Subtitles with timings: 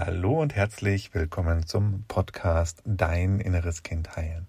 [0.00, 4.46] Hallo und herzlich willkommen zum Podcast Dein inneres Kind heilen.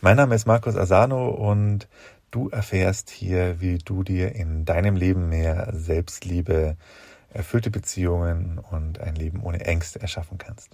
[0.00, 1.88] Mein Name ist Markus Asano und
[2.30, 6.76] du erfährst hier, wie du dir in deinem Leben mehr Selbstliebe,
[7.30, 10.70] erfüllte Beziehungen und ein Leben ohne Ängste erschaffen kannst.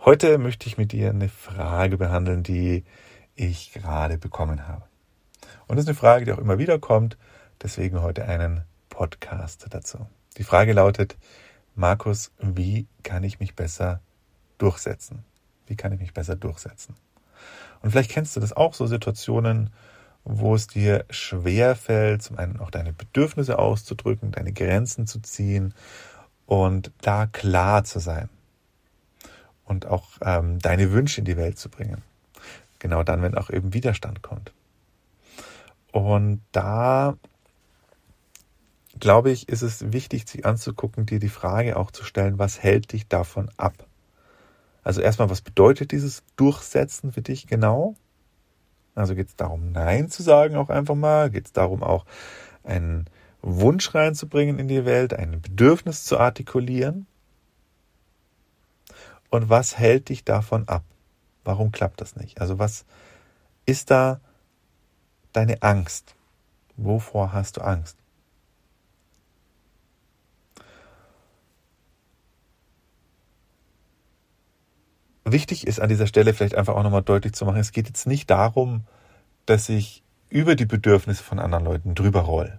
[0.00, 2.82] Heute möchte ich mit dir eine Frage behandeln, die
[3.36, 4.82] ich gerade bekommen habe.
[5.68, 7.16] Und das ist eine Frage, die auch immer wieder kommt,
[7.62, 10.08] deswegen heute einen Podcast dazu.
[10.38, 11.16] Die Frage lautet,
[11.76, 14.00] Markus, wie kann ich mich besser
[14.56, 15.24] durchsetzen?
[15.66, 16.94] Wie kann ich mich besser durchsetzen?
[17.82, 19.70] Und vielleicht kennst du das auch, so Situationen,
[20.24, 25.74] wo es dir schwer fällt, zum einen auch deine Bedürfnisse auszudrücken, deine Grenzen zu ziehen
[26.46, 28.30] und da klar zu sein
[29.66, 32.02] und auch ähm, deine Wünsche in die Welt zu bringen.
[32.78, 34.52] Genau dann, wenn auch eben Widerstand kommt.
[35.92, 37.16] Und da
[39.00, 42.92] glaube ich, ist es wichtig, sich anzugucken, dir die Frage auch zu stellen, was hält
[42.92, 43.86] dich davon ab?
[44.82, 47.96] Also erstmal, was bedeutet dieses Durchsetzen für dich genau?
[48.94, 51.30] Also geht es darum, Nein zu sagen auch einfach mal?
[51.30, 52.06] Geht es darum, auch
[52.64, 53.06] einen
[53.42, 57.06] Wunsch reinzubringen in die Welt, ein Bedürfnis zu artikulieren?
[59.28, 60.84] Und was hält dich davon ab?
[61.44, 62.40] Warum klappt das nicht?
[62.40, 62.86] Also was
[63.66, 64.20] ist da
[65.32, 66.14] deine Angst?
[66.76, 67.98] Wovor hast du Angst?
[75.36, 78.06] Wichtig ist an dieser Stelle vielleicht einfach auch nochmal deutlich zu machen, es geht jetzt
[78.06, 78.84] nicht darum,
[79.44, 82.58] dass ich über die Bedürfnisse von anderen Leuten drüber roll.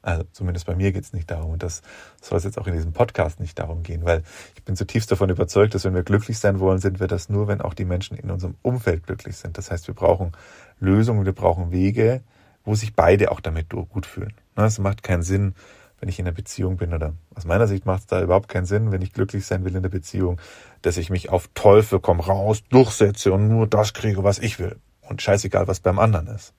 [0.00, 1.50] Also zumindest bei mir geht es nicht darum.
[1.50, 1.82] Und das
[2.22, 4.22] soll es jetzt auch in diesem Podcast nicht darum gehen, weil
[4.54, 7.48] ich bin zutiefst davon überzeugt, dass wenn wir glücklich sein wollen, sind wir das nur,
[7.48, 9.58] wenn auch die Menschen in unserem Umfeld glücklich sind.
[9.58, 10.30] Das heißt, wir brauchen
[10.78, 12.22] Lösungen, wir brauchen Wege,
[12.64, 14.34] wo sich beide auch damit gut fühlen.
[14.56, 15.56] Ne, es macht keinen Sinn,
[16.00, 18.64] wenn ich in einer Beziehung bin oder aus meiner Sicht macht es da überhaupt keinen
[18.64, 20.40] Sinn, wenn ich glücklich sein will in der Beziehung,
[20.82, 24.76] dass ich mich auf Teufel komm raus durchsetze und nur das kriege, was ich will
[25.02, 26.54] und scheißegal, was beim anderen ist.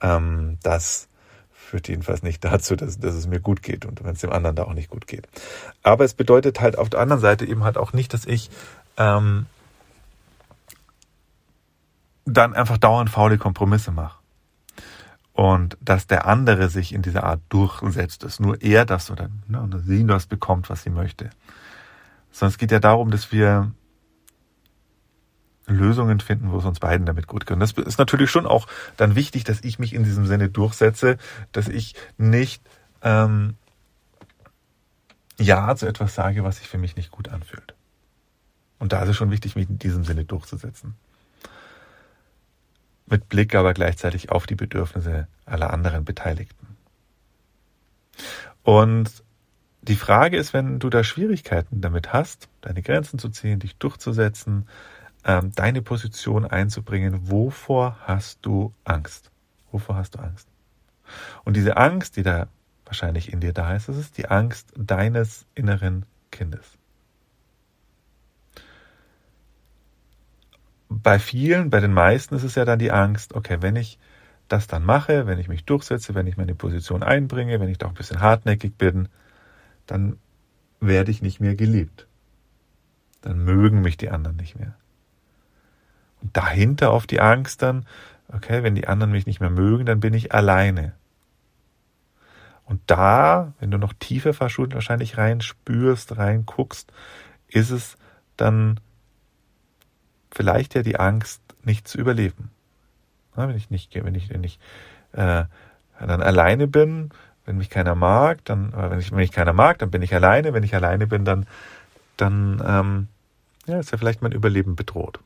[0.00, 1.08] Ähm, das
[1.52, 4.56] führt jedenfalls nicht dazu, dass, dass es mir gut geht und wenn es dem anderen
[4.56, 5.28] da auch nicht gut geht.
[5.82, 8.48] Aber es bedeutet halt auf der anderen Seite eben halt auch nicht, dass ich
[8.96, 9.46] ähm,
[12.24, 14.17] dann einfach dauernd faule Kompromisse mache
[15.38, 19.62] und dass der andere sich in dieser Art durchsetzt, dass nur er das oder, ne,
[19.62, 21.30] oder sie das bekommt, was sie möchte.
[22.32, 23.70] Sondern es geht ja darum, dass wir
[25.68, 27.52] Lösungen finden, wo es uns beiden damit gut geht.
[27.52, 28.66] Und das ist natürlich schon auch
[28.96, 31.18] dann wichtig, dass ich mich in diesem Sinne durchsetze,
[31.52, 32.60] dass ich nicht
[33.02, 33.54] ähm,
[35.38, 37.76] Ja zu etwas sage, was sich für mich nicht gut anfühlt.
[38.80, 40.96] Und da ist es schon wichtig, mich in diesem Sinne durchzusetzen
[43.10, 46.76] mit Blick aber gleichzeitig auf die Bedürfnisse aller anderen Beteiligten.
[48.62, 49.22] Und
[49.82, 54.68] die Frage ist, wenn du da Schwierigkeiten damit hast, deine Grenzen zu ziehen, dich durchzusetzen,
[55.24, 59.30] ähm, deine Position einzubringen, wovor hast du Angst?
[59.70, 60.48] Wovor hast du Angst?
[61.44, 62.48] Und diese Angst, die da
[62.84, 66.77] wahrscheinlich in dir da ist, das ist die Angst deines inneren Kindes.
[70.88, 73.98] Bei vielen, bei den meisten ist es ja dann die Angst, okay, wenn ich
[74.48, 77.86] das dann mache, wenn ich mich durchsetze, wenn ich meine Position einbringe, wenn ich da
[77.86, 79.08] auch ein bisschen hartnäckig bin,
[79.86, 80.18] dann
[80.80, 82.06] werde ich nicht mehr geliebt.
[83.20, 84.74] Dann mögen mich die anderen nicht mehr.
[86.22, 87.86] Und dahinter auf die Angst dann,
[88.32, 90.94] okay, wenn die anderen mich nicht mehr mögen, dann bin ich alleine.
[92.64, 96.92] Und da, wenn du noch tiefer verschult wahrscheinlich rein spürst, rein guckst,
[97.48, 97.96] ist es
[98.36, 98.80] dann
[100.30, 102.50] vielleicht ja die Angst, nicht zu überleben.
[103.34, 104.58] Wenn ich nicht, wenn ich, wenn ich
[105.12, 105.44] äh,
[106.00, 107.10] dann alleine bin,
[107.44, 110.52] wenn mich keiner mag, dann, wenn ich, wenn mich keiner mag, dann bin ich alleine.
[110.52, 111.46] Wenn ich alleine bin, dann,
[112.16, 113.08] dann ähm,
[113.66, 115.20] ja, ist ja vielleicht mein Überleben bedroht.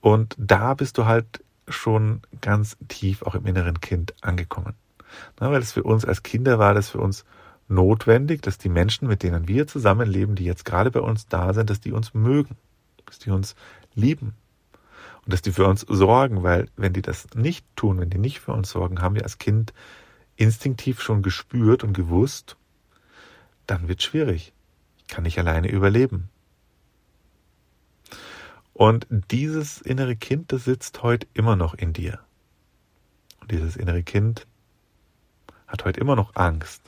[0.00, 4.74] Und da bist du halt schon ganz tief auch im inneren Kind angekommen.
[5.40, 7.24] Na, weil es für uns als Kinder war das für uns
[7.68, 11.70] notwendig, dass die Menschen, mit denen wir zusammenleben, die jetzt gerade bei uns da sind,
[11.70, 12.56] dass die uns mögen
[13.12, 13.54] dass die uns
[13.94, 14.34] lieben
[15.24, 18.40] und dass die für uns sorgen, weil wenn die das nicht tun, wenn die nicht
[18.40, 19.74] für uns sorgen, haben wir als Kind
[20.36, 22.56] instinktiv schon gespürt und gewusst,
[23.66, 24.52] dann wird schwierig.
[24.98, 26.30] Ich kann nicht alleine überleben.
[28.72, 32.20] Und dieses innere Kind, das sitzt heute immer noch in dir.
[33.40, 34.46] Und dieses innere Kind
[35.66, 36.82] hat heute immer noch Angst.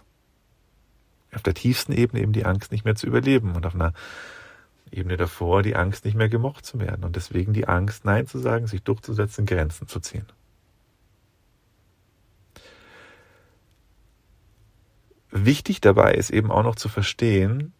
[1.34, 3.54] Auf der tiefsten Ebene eben die Angst, nicht mehr zu überleben.
[3.54, 3.92] Und auf einer
[4.96, 8.38] Ebene davor die Angst, nicht mehr gemocht zu werden und deswegen die Angst, Nein zu
[8.38, 10.26] sagen, sich durchzusetzen, Grenzen zu ziehen.
[15.30, 17.72] Wichtig dabei ist eben auch noch zu verstehen,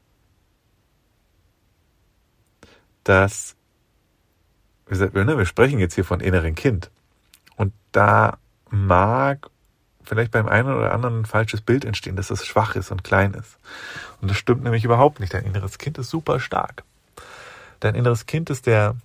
[3.05, 3.55] dass
[4.87, 6.91] wir sprechen jetzt hier von inneren Kind.
[7.57, 8.39] Und da
[8.71, 9.51] mag
[10.03, 13.35] vielleicht beim einen oder anderen ein falsches Bild entstehen, dass es schwach ist und klein
[13.35, 13.59] ist.
[14.21, 15.33] Und das stimmt nämlich überhaupt nicht.
[15.33, 16.85] Dein inneres Kind ist super stark.
[17.85, 18.97] Dein inneres Kind ist der,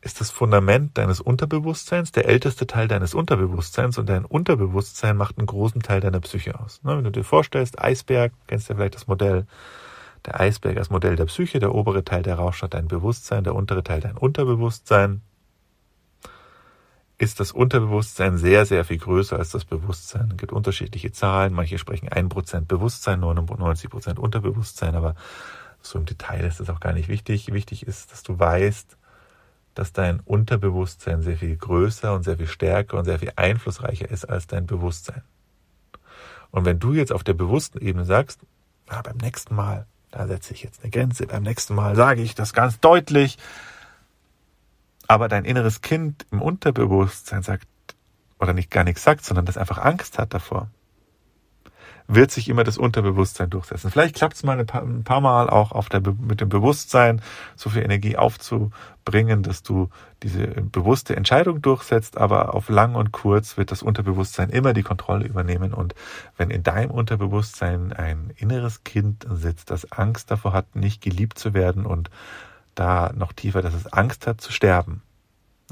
[0.00, 5.46] ist das Fundament deines Unterbewusstseins, der älteste Teil deines Unterbewusstseins und dein Unterbewusstsein macht einen
[5.46, 6.82] großen Teil deiner Psyche aus.
[6.82, 9.46] Ne, wenn du dir vorstellst, Eisberg, kennst du ja vielleicht das Modell,
[10.24, 13.84] der Eisberg als Modell der Psyche, der obere Teil der Rauchstadt dein Bewusstsein, der untere
[13.84, 15.20] Teil dein Unterbewusstsein,
[17.18, 20.30] ist das Unterbewusstsein sehr, sehr viel größer als das Bewusstsein.
[20.30, 21.52] Es gibt unterschiedliche Zahlen.
[21.52, 25.16] Manche sprechen 1% Bewusstsein, 99% Unterbewusstsein, aber
[25.86, 27.52] so im Detail ist das auch gar nicht wichtig.
[27.52, 28.96] Wichtig ist, dass du weißt,
[29.74, 34.24] dass dein Unterbewusstsein sehr viel größer und sehr viel stärker und sehr viel einflussreicher ist
[34.24, 35.22] als dein Bewusstsein.
[36.50, 38.40] Und wenn du jetzt auf der bewussten Ebene sagst,
[38.88, 42.34] na, beim nächsten Mal, da setze ich jetzt eine Grenze, beim nächsten Mal sage ich
[42.34, 43.38] das ganz deutlich,
[45.08, 47.66] aber dein inneres Kind im Unterbewusstsein sagt,
[48.38, 50.70] oder nicht gar nichts sagt, sondern das einfach Angst hat davor,
[52.06, 53.90] wird sich immer das Unterbewusstsein durchsetzen.
[53.90, 57.22] Vielleicht klappt es mal ein paar, ein paar, Mal auch auf der, mit dem Bewusstsein
[57.56, 59.88] so viel Energie aufzubringen, dass du
[60.22, 65.26] diese bewusste Entscheidung durchsetzt, aber auf lang und kurz wird das Unterbewusstsein immer die Kontrolle
[65.26, 65.72] übernehmen.
[65.72, 65.94] Und
[66.36, 71.54] wenn in deinem Unterbewusstsein ein inneres Kind sitzt, das Angst davor hat, nicht geliebt zu
[71.54, 72.10] werden und
[72.74, 75.02] da noch tiefer, dass es Angst hat zu sterben,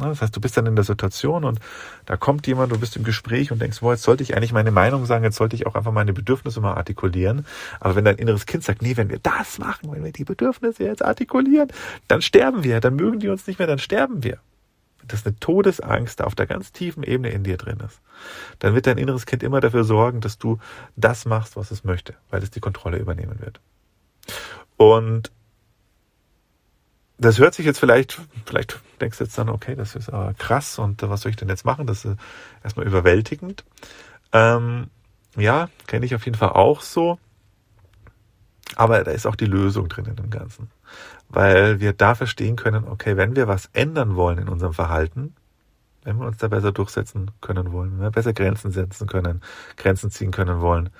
[0.09, 1.59] das heißt, du bist dann in der Situation und
[2.07, 4.71] da kommt jemand, du bist im Gespräch und denkst, boah, jetzt sollte ich eigentlich meine
[4.71, 7.47] Meinung sagen, jetzt sollte ich auch einfach meine Bedürfnisse mal artikulieren.
[7.81, 10.85] Aber wenn dein inneres Kind sagt, nee, wenn wir das machen, wenn wir die Bedürfnisse
[10.85, 11.69] jetzt artikulieren,
[12.09, 14.39] dann sterben wir, dann mögen die uns nicht mehr, dann sterben wir.
[15.07, 18.01] Dass eine Todesangst auf der ganz tiefen Ebene in dir drin ist,
[18.61, 20.59] dann wird dein inneres Kind immer dafür sorgen, dass du
[20.97, 23.61] das machst, was es möchte, weil es die Kontrolle übernehmen wird.
[24.77, 25.33] Und
[27.19, 31.03] das hört sich jetzt vielleicht, vielleicht denkst jetzt dann, okay, das ist aber krass und
[31.03, 31.87] was soll ich denn jetzt machen?
[31.87, 32.17] Das ist
[32.63, 33.65] erstmal überwältigend.
[34.33, 34.89] Ähm,
[35.37, 37.19] ja, kenne ich auf jeden Fall auch so.
[38.77, 40.71] Aber da ist auch die Lösung drin in dem Ganzen.
[41.29, 45.35] Weil wir da verstehen können, okay, wenn wir was ändern wollen in unserem Verhalten,
[46.05, 49.43] wenn wir uns da besser durchsetzen können wollen, wenn wir besser Grenzen setzen können,
[49.77, 50.91] Grenzen ziehen können wollen,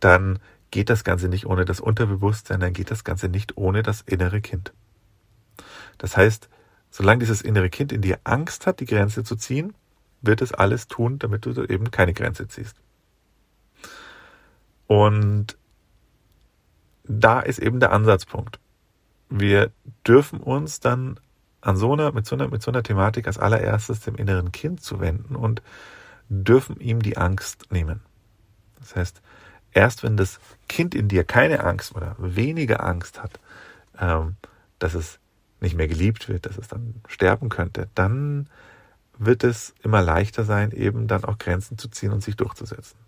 [0.00, 0.38] dann
[0.70, 4.40] geht das Ganze nicht ohne das Unterbewusstsein, dann geht das Ganze nicht ohne das innere
[4.40, 4.72] Kind.
[5.98, 6.48] Das heißt,
[6.90, 9.74] solange dieses innere Kind in dir Angst hat, die Grenze zu ziehen,
[10.22, 12.76] wird es alles tun, damit du eben keine Grenze ziehst.
[14.86, 15.56] Und
[17.04, 18.58] da ist eben der Ansatzpunkt.
[19.28, 19.70] Wir
[20.06, 21.18] dürfen uns dann
[21.60, 24.80] an so einer, mit so einer, mit so einer Thematik als allererstes dem inneren Kind
[24.80, 25.62] zuwenden und
[26.28, 28.00] dürfen ihm die Angst nehmen.
[28.78, 29.22] Das heißt,
[29.72, 30.38] erst wenn das
[30.68, 33.40] Kind in dir keine Angst oder weniger Angst hat,
[33.98, 34.36] ähm,
[34.78, 35.18] dass es
[35.60, 38.48] nicht mehr geliebt wird, dass es dann sterben könnte, dann
[39.18, 42.98] wird es immer leichter sein, eben dann auch Grenzen zu ziehen und sich durchzusetzen.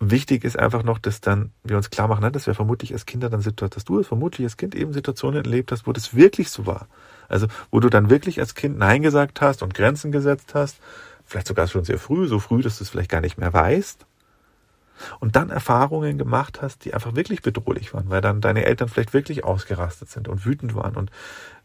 [0.00, 3.06] Wichtig ist einfach noch, dass dann wir uns klar machen, ne, dass wir vermutlich als
[3.06, 6.50] Kinder dann Situationen, dass du vermutlich als Kind eben Situationen erlebt hast, wo das wirklich
[6.50, 6.88] so war.
[7.28, 10.78] Also wo du dann wirklich als Kind Nein gesagt hast und Grenzen gesetzt hast,
[11.24, 14.04] vielleicht sogar schon sehr früh, so früh, dass du es vielleicht gar nicht mehr weißt
[15.20, 19.12] und dann Erfahrungen gemacht hast, die einfach wirklich bedrohlich waren, weil dann deine Eltern vielleicht
[19.12, 21.10] wirklich ausgerastet sind und wütend waren und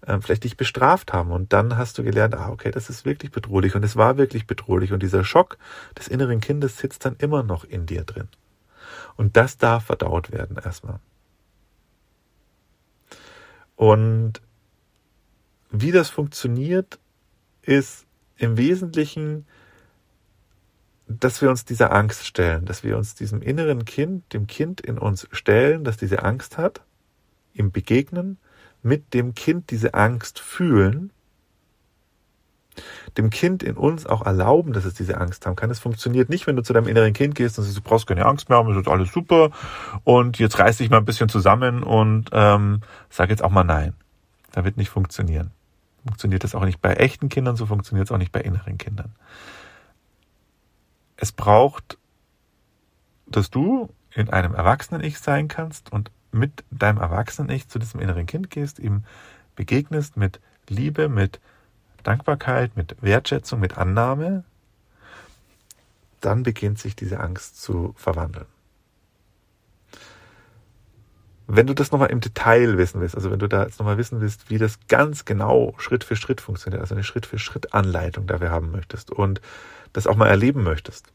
[0.01, 3.31] äh, vielleicht dich bestraft haben und dann hast du gelernt, ah, okay, das ist wirklich
[3.31, 5.57] bedrohlich und es war wirklich bedrohlich und dieser Schock
[5.97, 8.27] des inneren Kindes sitzt dann immer noch in dir drin.
[9.15, 10.99] Und das darf verdaut werden erstmal.
[13.75, 14.41] Und
[15.71, 16.99] wie das funktioniert,
[17.61, 18.05] ist
[18.37, 19.45] im Wesentlichen
[21.09, 24.99] dass wir uns dieser Angst stellen, dass wir uns diesem inneren Kind, dem Kind in
[24.99, 26.81] uns stellen, das diese Angst hat,
[27.53, 28.37] ihm begegnen,
[28.83, 31.11] mit dem Kind diese Angst fühlen,
[33.17, 35.71] dem Kind in uns auch erlauben, dass es diese Angst haben kann.
[35.71, 38.25] Es funktioniert nicht, wenn du zu deinem inneren Kind gehst und sagst, du brauchst keine
[38.25, 39.49] Angst mehr haben, es ist alles super
[40.03, 43.95] und jetzt reiß dich mal ein bisschen zusammen und ähm, sag jetzt auch mal nein.
[44.51, 45.51] Da wird nicht funktionieren.
[46.05, 49.15] Funktioniert das auch nicht bei echten Kindern, so funktioniert es auch nicht bei inneren Kindern
[51.19, 51.97] es braucht,
[53.27, 58.49] dass du in einem Erwachsenen-Ich sein kannst und mit deinem Erwachsenen-Ich zu diesem inneren Kind
[58.49, 59.03] gehst, ihm
[59.55, 61.39] begegnest mit Liebe, mit
[62.03, 64.45] Dankbarkeit, mit Wertschätzung, mit Annahme,
[66.21, 68.47] dann beginnt sich diese Angst zu verwandeln.
[71.51, 74.21] Wenn du das nochmal im Detail wissen willst, also wenn du da jetzt nochmal wissen
[74.21, 78.27] willst, wie das ganz genau Schritt für Schritt funktioniert, also eine Schritt für Schritt Anleitung
[78.27, 79.41] dafür haben möchtest und
[79.91, 81.11] das auch mal erleben möchtest,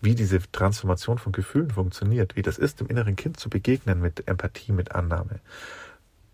[0.00, 4.26] wie diese Transformation von Gefühlen funktioniert, wie das ist, dem inneren Kind zu begegnen mit
[4.26, 5.38] Empathie, mit Annahme,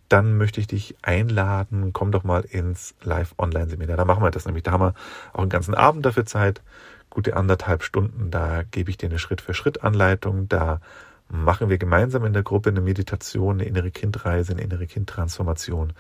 [0.09, 3.99] dann möchte ich dich einladen, komm doch mal ins Live-Online-Seminar.
[3.99, 4.63] Da machen wir das nämlich.
[4.63, 4.95] Da haben wir
[5.35, 6.63] auch einen ganzen Abend dafür Zeit,
[7.11, 8.31] gute anderthalb Stunden.
[8.31, 10.49] Da gebe ich dir eine Schritt-für-Schritt-Anleitung.
[10.49, 10.81] Da
[11.28, 15.93] machen wir gemeinsam in der Gruppe eine Meditation, eine innere Kindreise, eine innere Kindtransformation.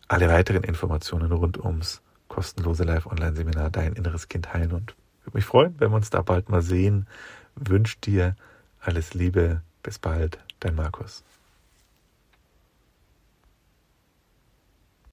[0.09, 4.93] alle weiteren Informationen rund ums kostenlose Live-Online-Seminar Dein inneres Kind heilen und
[5.23, 7.07] würde mich freuen, wenn wir uns da bald mal sehen.
[7.55, 8.35] Wünsche dir
[8.81, 9.61] alles Liebe.
[9.83, 11.23] Bis bald, dein Markus.